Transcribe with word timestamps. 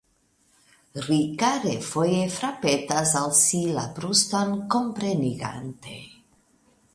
Rika 1.07 1.51
refoje 1.65 2.23
frapetas 2.37 3.13
al 3.21 3.35
si 3.41 3.61
la 3.77 3.85
bruston 3.99 4.57
komprenigante. 4.77 6.01